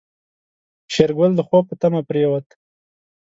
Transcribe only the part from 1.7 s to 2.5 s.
تمه پرېوت.